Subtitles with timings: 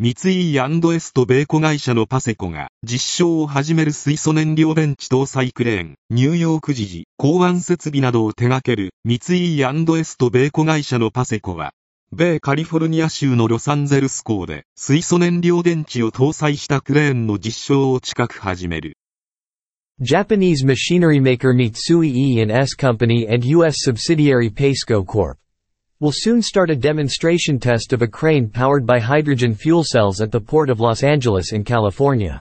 [0.00, 11.72] 三井エスト米子会社のパセコが実証を始める水素燃料電池搭載クレーン、ニューヨーク時事、港湾設備などを手掛ける三井エスト米子会社のパセコは、
[12.12, 18.96] 米カリフォルニア州のロサンゼルス港で水素燃料電池を搭載したクレーンの実証を近く始める。
[20.00, 23.78] Japanese machinery maker Mitsui E&S Company and U.S.
[23.84, 25.38] subsidiary Paceco Corp.
[26.00, 30.30] will soon start a demonstration test of a crane powered by hydrogen fuel cells at
[30.30, 32.40] the port of Los Angeles in California.